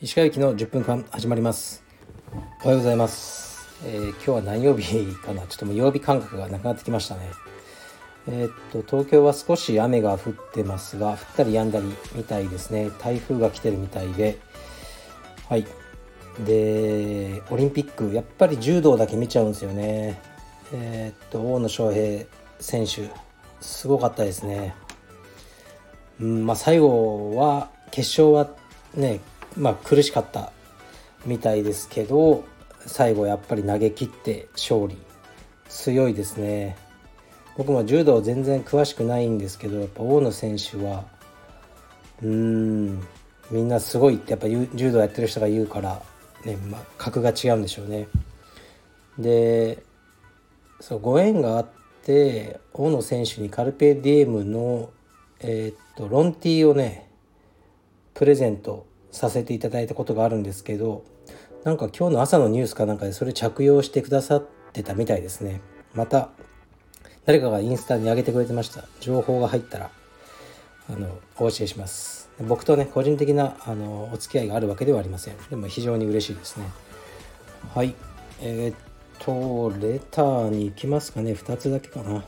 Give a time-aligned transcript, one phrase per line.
[0.00, 1.82] 石川行の10分間始まります。
[2.64, 5.46] おはようございます、えー、今日は何曜日かな？
[5.46, 7.30] ちょっともう曜日感覚がなくなってきましたね。
[8.28, 12.90] えー、っと東京は少し雨が降ってますが降ったり止んだりみたいですね。
[13.00, 14.38] 台風が来てるみたいで。
[15.48, 15.66] はい。
[16.44, 20.20] でオリンピックやっぱり柔道だけ見ちゃうんですよね。
[20.74, 22.26] えー、っと大野将平
[22.60, 23.27] 選手。
[23.60, 24.74] すごかったですね。
[26.20, 28.48] うんまあ最後は決勝は
[28.94, 29.20] ね
[29.56, 30.52] まあ苦しかった
[31.26, 32.44] みたいですけど
[32.86, 34.96] 最後やっぱり投げ切って勝利。
[35.68, 36.76] 強いですね。
[37.56, 41.04] 僕も柔道全然詳しくないんですけどやっぱ大野選手は
[42.22, 43.00] うん
[43.50, 46.00] みんなすごいってやっぱ柔道やってる人が言うから
[46.44, 48.08] ね、まあ、格が違うんでしょうね。
[49.18, 49.82] で
[50.80, 51.77] そうご縁があって
[52.08, 54.90] 大野選手にカルペディエムの
[55.40, 57.10] え、っとロンティーをね
[58.14, 61.04] プレゼントさせていただいたことがあるんですけど
[61.64, 65.60] なんか今日の朝のニュースかなんかでそれ着用してくださってたみたいですね。
[65.94, 66.30] また
[67.26, 68.84] 誰かがインスタに上げてくれてました。
[69.00, 69.90] 情報が入ったら
[70.88, 72.30] あのお教えします。
[72.40, 75.36] 僕とね個人的なあのお付き合いがあるわけではありません。
[75.50, 76.66] でも非常に嬉しいですね。
[77.74, 77.94] はい。
[78.40, 78.87] えー、っ
[79.18, 81.32] とレターに行きますかね。
[81.32, 82.24] 2つだけかな。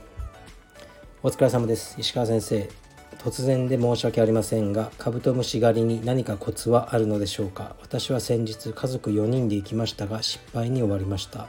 [1.22, 1.96] お疲れ様です。
[1.98, 2.68] 石川先生。
[3.18, 7.76] 突然で申し訳ありませんがカブトムシ狩りに何かコツはあるのでしょうか。
[7.82, 11.48] 私は先日家族4人で行きましたが失敗に終わりました。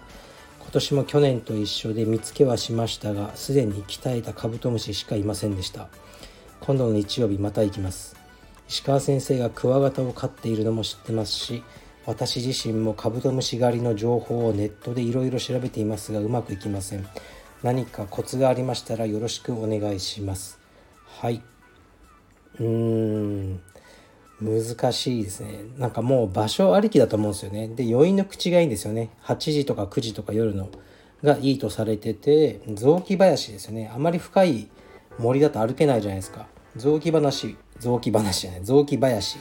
[0.59, 5.87] 今年も去年と一緒で見つけはしましたがすでに鍛えたカブトムシしかいませんでした。
[6.59, 8.15] 今度の日曜日また行きます。
[8.67, 11.63] 石川先生がクワガタを飼っているのも知ってますし
[12.05, 17.07] 私自身もカブトムシ狩りの情報をネットでいろいろ調べていますがうまくいきません。
[17.63, 20.59] 何かコツがありましたらよろしくお願いします。
[21.05, 21.43] はい。
[22.59, 23.61] うん。
[24.41, 25.59] 難しいですね。
[25.77, 27.67] なんかもう場所ありきだと思うんですよね。
[27.67, 29.11] で余韻の口がいいんですよね。
[29.23, 30.69] 8時とか9時とか夜の
[31.23, 33.91] がいいとされてて雑木林ですよね。
[33.93, 34.67] あまり深い
[35.19, 36.47] 森だと歩けないじゃないですか。
[36.75, 38.61] 雑木話雑木話じゃない。
[38.63, 39.37] 雑木林。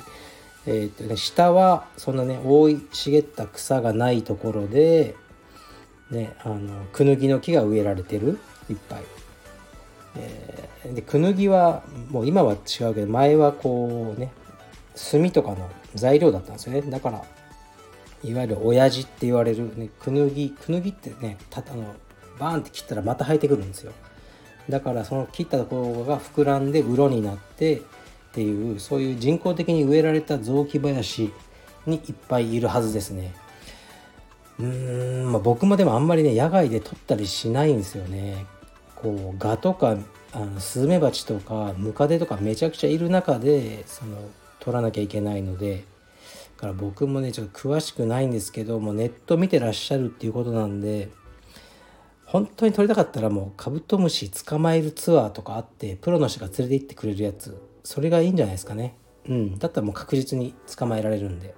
[0.66, 5.15] えー、とね下はそんなね生い茂った草がないところで
[6.10, 8.38] ねあのクヌギの木が植えられてる
[8.69, 9.03] いっぱい。
[10.16, 14.32] えー、でクヌギはもう今は違うけど前はこうね
[15.10, 16.82] 炭とかの材料だったんですよね。
[16.82, 17.25] だから
[18.22, 21.94] いわゆる親父って言われる、ね、クヌギクヌギってねたあの
[22.38, 23.92] バーンって切ったらまた生えてくるんですよ。
[24.69, 27.82] だからその切ったところが膨らんでうろになって
[28.31, 31.33] っていうそういう人工的に植えられた雑木林
[31.87, 33.35] にいっぱいいるはずですね。
[34.59, 38.47] うーんまあ僕もでもあんまりね野外で撮ったりしないんですよね。
[38.95, 39.97] こうガとか
[40.33, 44.17] あのスズメバチとかムカデとかめちゃくちゃいる中でその
[44.61, 45.85] 取らなきゃいけないので。
[46.57, 51.09] だから僕もねちょっと詳しくないんですけどもネット見てらっしゃるっていうことなんで
[52.27, 57.70] 本当に取りたかったらもうカブトムシ捕まえるツアーとかあってプロの人が連れて行ってくれるやつ。
[57.85, 58.95] それがいいんじゃないですかね。
[59.29, 59.59] うん。
[59.59, 61.55] だったらもう確実に捕まえられるんで。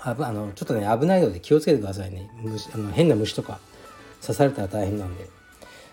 [0.00, 2.30] ああのちょっとね危ないので気をつけてくださいね。
[2.42, 3.58] 虫あの変な虫とか
[4.20, 5.28] 刺されたら大変なんで。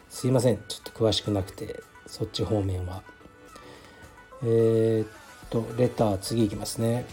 [0.09, 0.57] すいません。
[0.67, 3.03] ちょっと詳しくなくてそっち方面は。
[4.44, 5.07] えー、っ
[5.50, 7.05] とレター次いきますね。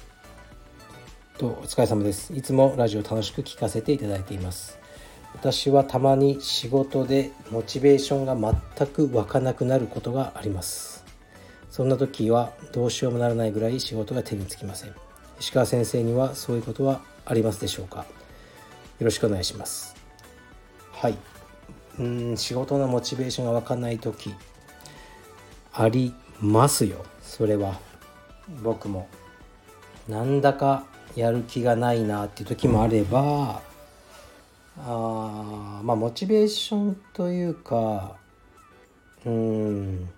[1.39, 2.35] とお疲れ様です。
[2.35, 4.83] いつもラジオ楽しく聞かせていただいています。
[5.35, 10.92] 私はたまに仕事でモチベーションが全く湧かなくなることがあります
[11.73, 14.95] そんな時はどうしようもならないぐらい仕事が手につきません。
[15.41, 18.01] 石川先生にはそういうことはありますでしょうか？
[18.01, 18.05] よ
[19.01, 19.97] ろしくお願いします。
[20.93, 21.17] はい。
[21.99, 24.35] うん仕事のモチベーションが湧かない時
[25.73, 27.07] ありますよ。
[27.23, 27.81] それは
[28.63, 29.09] 僕も。
[30.09, 30.85] なんだか
[31.17, 33.63] やる気がないなっていう時もあれば
[34.77, 38.17] あまあモチベーションというか
[39.25, 40.09] うん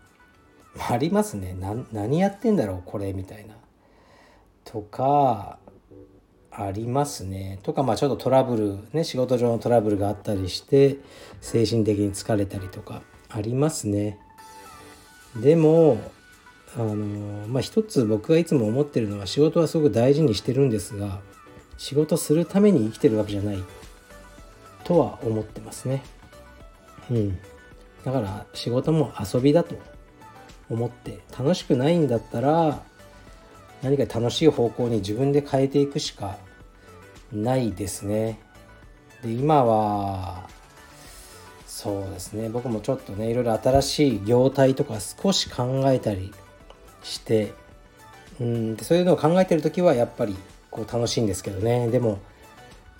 [0.94, 1.56] ありますね
[1.93, 3.55] 何やってんだろうこれみたいな
[4.64, 5.58] とか
[6.56, 7.58] ありますね。
[7.64, 10.99] とかまあちょっとトラブルね仕事上のトラブルがあったりして
[11.41, 14.19] 精神的に疲れたりとかありますね。
[15.37, 15.99] でも
[16.76, 16.94] あの
[17.49, 21.20] まあ一つ僕がいつも思ってるのは仕事はすごく大事にしてるんですが
[21.76, 23.58] 仕事するために生きてるわけじゃない
[24.85, 26.05] とは思ってますね。
[27.11, 27.38] うん。
[28.05, 29.76] だから仕事も遊びだと
[30.75, 32.82] 思って楽しくないんだったら
[33.82, 36.38] 何か楽しい方向に自分で変えていくしか
[37.32, 38.38] ないですね。
[39.23, 40.49] で今は
[41.67, 46.32] そうですね僕もちょっとねいろいろ新しい業態とか少し考えたり
[47.03, 47.53] して
[48.41, 50.37] うんそういうのを考えてる時はやっぱり
[50.71, 52.21] こう楽しいんですけどねでも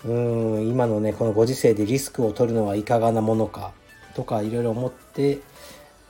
[0.03, 3.71] うん今のねこのご時世でリスクを取るのはいかがなものか
[4.13, 5.39] とかいろいろ思って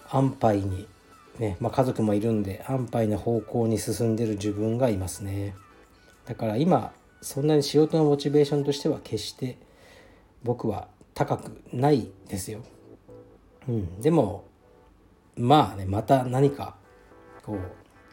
[0.10, 0.88] 安牌に
[1.40, 5.56] ね、まあ、家族もいるんで安牌な方向に進んでる自分がいますね。
[6.26, 9.58] だから今そんなに仕事のモチベーションとしては決して
[10.44, 12.60] 僕は高くないですよ、
[13.68, 14.44] うん、でも
[15.36, 16.76] まあねまた何か
[17.44, 17.60] こう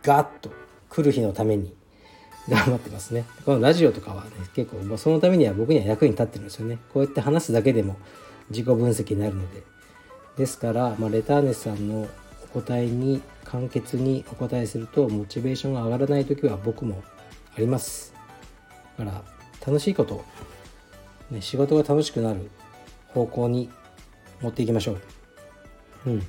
[0.02, 0.50] ガッと
[0.88, 1.74] 来る日のために
[2.48, 3.24] 頑張ってますね。
[3.44, 6.78] このラジオとかはね結構そのためには僕には役に立ってるんですよね。
[6.92, 7.96] こうやって話すだけでも
[8.50, 9.62] 自己分析になるので。
[10.36, 12.08] ですから、まあ、レターネスさんの
[12.52, 17.02] 答えに簡潔にお答えするとモチベーションが上がらない時は僕も
[17.56, 18.14] あります
[18.98, 19.22] だから
[19.66, 20.24] 楽しいこと、
[21.30, 22.50] ね、仕事が楽しくなる
[23.08, 23.70] 方向に
[24.40, 25.00] 持っていきましょう。
[26.06, 26.26] うん。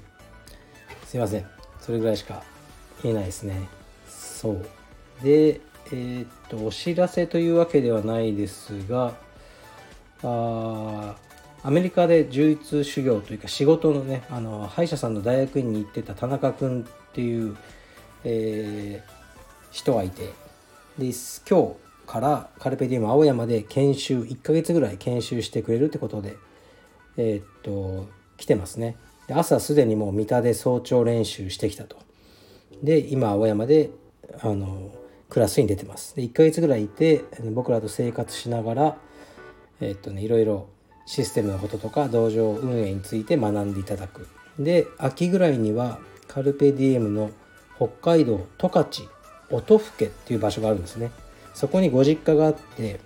[1.06, 1.46] すいません。
[1.80, 2.44] それぐらいしか
[3.02, 3.68] 言えないですね。
[4.08, 4.66] そう。
[5.24, 9.14] でえー、っとお知らせというわけではないですが
[10.24, 11.16] あ
[11.66, 17.56] アメリカで充実修行というか仕事のねあの歯医者さんの大学院に行ってた田中君っていう、
[18.26, 19.12] えー、
[19.72, 20.34] 人がいて
[20.98, 21.12] で
[21.50, 21.76] 今日
[22.06, 26.36] からカルペディウム青山で研修1ヶ月ぐらい研修してくれるってことで
[27.16, 28.98] えー、っと来てますね。
[29.28, 31.98] で朝すでにもう三田で早朝練習してきたと。
[32.82, 33.92] で今青山で
[34.42, 34.92] あの
[35.30, 36.16] クラスに出てます。
[36.16, 37.24] で1ヶ月ぐらいいて
[37.54, 38.98] 僕らと生活しながら
[39.80, 40.68] えー、っとねいろいろ
[41.06, 44.28] システムのこととか道場運営について学んでいただく。
[44.60, 47.32] で秋ぐらいにはカルペディエムの
[47.76, 49.10] 北海道十勝
[49.50, 51.12] 音更っていう場所があるんですね。
[51.54, 53.00] そこにご実家があって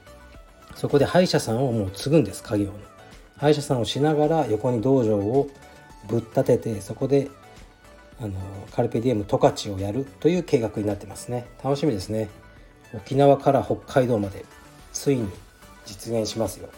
[0.75, 2.73] そこで歯医者さんをもう継ぐんです家業の。
[3.37, 5.49] 歯医者さんをしながら横に道場を
[6.07, 7.29] ぶっ立ててそこで
[8.19, 8.33] あの
[8.71, 11.47] カルペディエム十勝をやるという計画になってますね。
[11.63, 12.29] 楽しみですね。
[12.93, 14.45] 沖縄から北海道まで
[14.93, 15.29] ついに
[15.85, 16.69] 実現しますよ。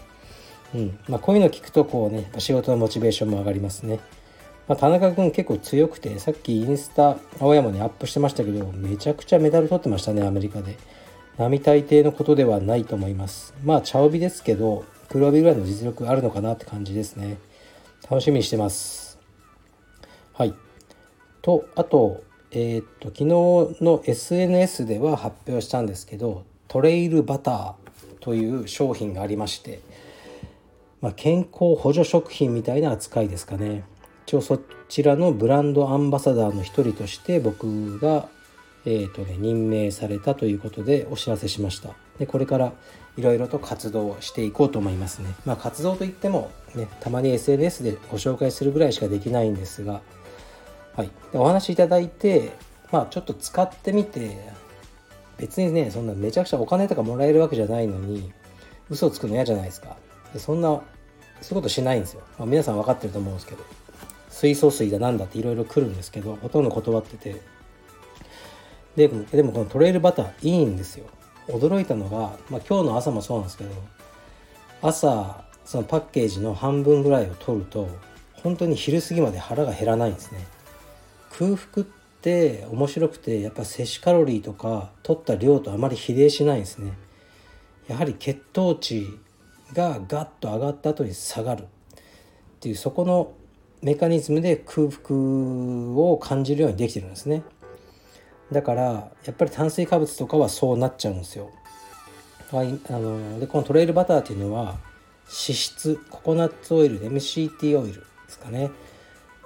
[0.74, 1.00] うん。
[1.08, 4.00] まあ、こういうの聞くとこうね仕事のモチベーションも上がりますね、
[4.68, 10.78] まあ、田中君結構強くてさっきインスタ青山にアップしてましたけどめちゃくちゃメダル取ってましたねアメリカで。
[11.40, 13.54] 並大抵のことではないと思います。
[13.64, 17.38] まあ茶帯ですけど黒帯ぐらいの実力あるのかなって感じですね。
[18.10, 19.18] 楽しみにしてます。
[20.34, 20.54] はい。
[21.42, 23.26] とあとえー、っと昨日
[23.82, 27.74] の SNS では発表したんですけどトレイルバター
[28.20, 29.80] という商品がありまして
[31.02, 33.84] まあ、健康補助食品みたいな扱いですかね。
[34.26, 34.60] 一応そ
[34.90, 38.28] ちらのブランドアンバサダーの一人として僕が、
[38.86, 41.96] えーとね、任命されたということでお知らせしました。
[42.20, 42.74] でこれから
[43.18, 45.34] いろいろと活動していこうと思いますね。
[45.46, 50.02] まあ活動といってもねたまに SNS でご紹介するぐらいしかできないんですが
[50.96, 51.10] はい。
[51.34, 52.52] お話いただいて
[52.92, 54.38] まあちょっと使ってみて
[55.38, 58.32] 別にねそんなめちゃくちゃお金とかもらえるわけじゃないのに
[58.90, 59.98] 嘘をつくの嫌じゃないですか。
[60.38, 60.82] そんな
[61.42, 63.64] そういうことしないんですよ、まあ、皆さん分かってると思うんですけど。
[64.40, 67.42] 水素水だなんだっていろいろ来るんですけどほとんど断ってて。
[68.96, 71.06] ででもこのトレイルバターいいんですよ。
[71.48, 73.72] 驚いたのが、まあ、今日の朝もそうなんですけど
[74.82, 77.90] 朝そのパッケージの半分ぐらいを取ると
[78.34, 80.46] 本当に昼過ぎまで腹が減らないんですね。
[81.38, 81.88] 空腹っ
[82.22, 86.94] て面白くてやっぱ摂取カロリーとか取った量とあまり比例しないんですね。
[87.88, 89.20] やはり血糖値
[89.74, 91.66] がガッと上がった後に下がるっ
[92.60, 93.34] ていうそこの
[93.82, 97.44] メカニズムで空腹を感じるようにできてるんですね。
[98.52, 101.52] だからやっぱり炭水化物とかはそうなっちゃうんですよ。
[102.52, 104.80] あのでこのトレイルバターっていうのは
[105.26, 108.72] 脂質ココナッツオイル MCT オイルですかね。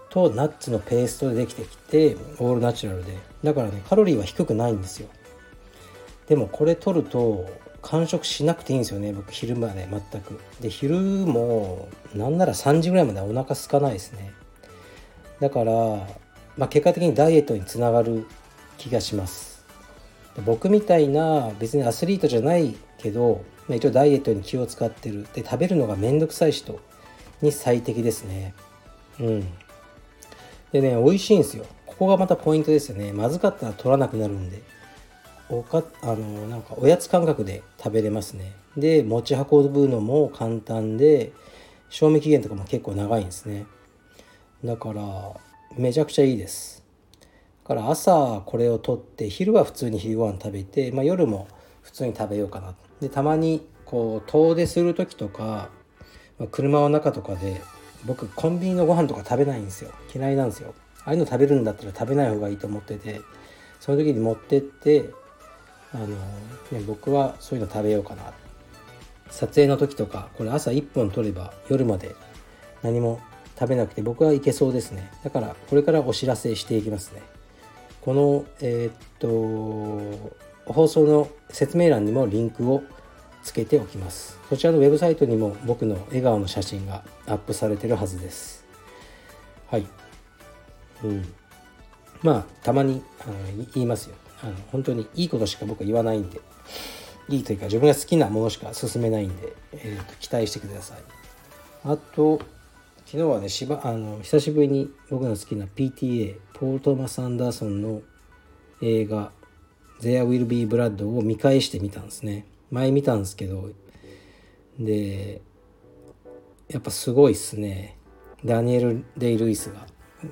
[0.09, 3.17] とナッツのペーストでできてきてオールナチュラルで。
[3.43, 5.09] だからねカロリーは低くないんですよ。
[6.27, 7.45] でもこれ取ると
[7.83, 10.39] 完食しなくていいんですよね僕昼間ね全く。
[10.61, 14.31] で昼もなんなら3時ぐらいまでお腹空かないですね。
[15.39, 15.73] だから、
[16.57, 18.25] まあ、結果的にダイエットにつながる
[18.77, 19.65] 気がします。
[20.45, 25.27] 僕みたいな別にアスリートじゃないけどまあ一応ダイエットに気を使ってる。
[25.33, 26.79] で食べるのがめんどくさい人
[27.41, 28.53] に最適ですね。
[29.19, 29.41] うん。
[30.71, 31.65] でね美味しいんですよ。
[31.85, 33.11] ここがまたポイントですよね。
[33.11, 34.61] まずかったら取らなくなるんで。
[35.50, 38.53] おかあのなんかおやつ感覚で食べれますね。
[38.77, 41.31] で持ち運ぶのも簡単で
[41.89, 43.65] 賞味期限とかも結構長いんですね。
[44.63, 45.03] だから
[45.77, 46.83] めちゃくちゃいいです。
[47.63, 51.47] だから朝これを取って昼は普通に昼ご飯食べて、まあ、夜も
[51.81, 52.73] 普通に食べようかな。
[53.00, 55.69] でたまにこう遠出する時とか、
[56.39, 57.62] まあ、車の中とかで
[58.05, 59.91] 僕コンビニのご飯とか食べないんですよ。
[60.13, 60.73] 嫌いなんですよ。
[61.05, 63.21] ああいうの食べるんだったら食べない方がいいと思ってて
[63.79, 65.09] その時に持ってって
[65.93, 66.15] あの、ね、
[66.85, 68.33] 僕はそういうの食べようかな。
[69.29, 72.15] 撮影の時とかこれ朝1本取れば夜まで
[72.83, 73.19] 何も
[73.59, 75.12] 食べなくて僕はいけそうですね。
[75.23, 77.21] だからこれからお知らせしていきますね。
[78.01, 82.83] このえー、っと放送の説明欄にもリンクを
[83.43, 84.39] つけておきます。
[84.50, 88.65] こちらのウェブサイトにも僕の笑顔の写真がアップされてるはずです。
[89.69, 89.85] はい。
[91.03, 91.33] うん。
[92.21, 93.33] まあたまにあの
[93.73, 94.15] 言いますよ。
[94.43, 96.41] あの本当にいいことしか僕は言わないんで
[97.29, 100.97] いいというか自分が好きなものしか進めないんで、えーと、期待してください。
[101.85, 102.39] あと
[103.05, 108.01] 昨日はねしばあの久しぶりに僕の好きな PTA ポール・トーマス・アンダーソンの
[108.81, 109.31] 映画
[110.01, 112.45] 「There Will Be Blood」を見返してみたんですね。
[112.71, 113.69] 前見たんですけど
[114.79, 115.41] で
[116.67, 117.97] やっぱすごいっすね。
[118.43, 119.88] ダニエル・デイ・ルイスが。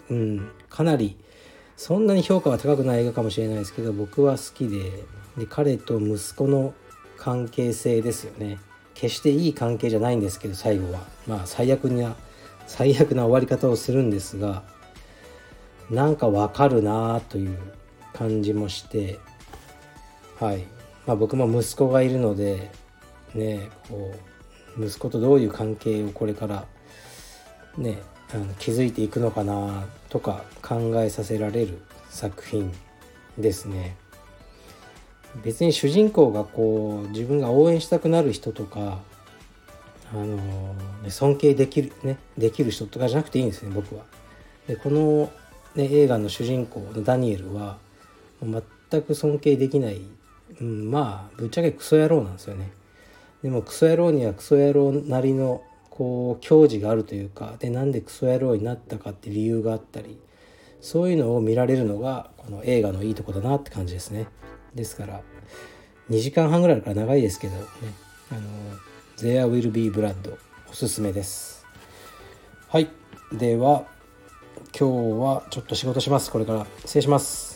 [0.10, 1.18] うんかなり
[1.82, 5.04] そんなに評価は高くない映画かもしれないですけど僕は好きで
[5.36, 6.76] で彼と息子の
[7.18, 8.60] 関係性ですよね。
[8.94, 11.00] 決していい関係じゃないんですけど最後は。
[11.26, 12.16] まあ最悪な
[12.68, 14.62] 最悪な終わり方をするんですが
[15.90, 17.58] なんかわかるなあという
[18.14, 19.18] 感じもして
[20.40, 20.68] はい。
[21.08, 22.70] まあ僕も息子がいるので
[23.34, 24.14] ねこ
[24.78, 26.68] う息子とどういう関係をこれから
[27.76, 32.72] ねあの築いていくのかなとか考えさせられる作品
[33.38, 33.96] ですね。
[35.44, 39.00] 別に主人公がこう自分が応援したくなる人とか
[40.14, 40.26] あの、
[41.04, 44.04] ね、尊敬できるねできる人とかじゃなくていいんですね僕は。
[44.68, 45.32] でこの、
[45.76, 47.78] ね、映画の主人公のダニエルは
[48.42, 50.02] 全く尊敬できない、
[50.60, 52.72] うん、まあぶっちゃけクソ野郎なんですよね。
[53.42, 60.17] でもクソ野郎にはクソ野郎なりのこう矜持があるというかでなんでクソ野郎になったかって理由があったり
[60.79, 64.27] そういうのを見られるのがこの映画のいいとこだなって感じですね。
[64.74, 65.21] ですから
[66.10, 67.62] 2時間半ぐらいだから長いですけどね
[68.31, 68.41] あの
[69.19, 70.38] 「There Will Be Blood」
[70.71, 71.65] おすすめです。
[72.69, 72.89] はい。
[73.33, 73.86] では
[74.77, 76.31] 今日はちょっと仕事します。
[76.31, 77.50] これから失礼します。